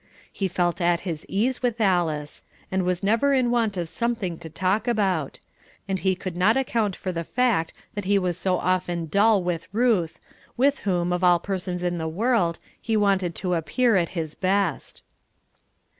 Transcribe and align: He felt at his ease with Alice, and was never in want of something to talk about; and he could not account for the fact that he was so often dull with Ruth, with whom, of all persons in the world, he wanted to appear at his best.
He 0.33 0.47
felt 0.47 0.81
at 0.81 1.01
his 1.01 1.27
ease 1.29 1.61
with 1.61 1.79
Alice, 1.79 2.41
and 2.71 2.81
was 2.81 3.03
never 3.03 3.35
in 3.35 3.51
want 3.51 3.77
of 3.77 3.87
something 3.87 4.39
to 4.39 4.49
talk 4.49 4.87
about; 4.87 5.39
and 5.87 5.99
he 5.99 6.15
could 6.15 6.35
not 6.35 6.57
account 6.57 6.95
for 6.95 7.11
the 7.11 7.23
fact 7.23 7.71
that 7.93 8.05
he 8.05 8.17
was 8.17 8.35
so 8.35 8.57
often 8.57 9.05
dull 9.05 9.43
with 9.43 9.67
Ruth, 9.71 10.19
with 10.57 10.79
whom, 10.89 11.13
of 11.13 11.23
all 11.23 11.37
persons 11.37 11.83
in 11.83 11.99
the 11.99 12.07
world, 12.07 12.57
he 12.81 12.97
wanted 12.97 13.35
to 13.35 13.53
appear 13.53 13.95
at 13.95 14.09
his 14.17 14.33
best. 14.33 15.03